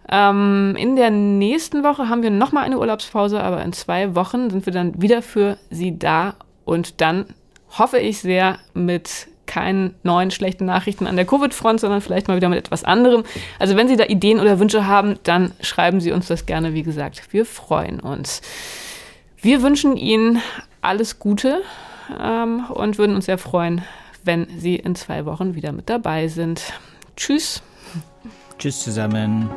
[0.09, 4.65] Ähm, in der nächsten Woche haben wir nochmal eine Urlaubspause, aber in zwei Wochen sind
[4.65, 6.35] wir dann wieder für Sie da
[6.65, 7.27] und dann
[7.77, 12.47] hoffe ich sehr mit keinen neuen schlechten Nachrichten an der Covid-Front, sondern vielleicht mal wieder
[12.47, 13.25] mit etwas anderem.
[13.59, 16.73] Also wenn Sie da Ideen oder Wünsche haben, dann schreiben Sie uns das gerne.
[16.73, 18.41] Wie gesagt, wir freuen uns.
[19.41, 20.41] Wir wünschen Ihnen
[20.79, 21.61] alles Gute
[22.17, 23.81] ähm, und würden uns sehr freuen,
[24.23, 26.61] wenn Sie in zwei Wochen wieder mit dabei sind.
[27.17, 27.61] Tschüss.
[28.57, 29.49] Tschüss zusammen.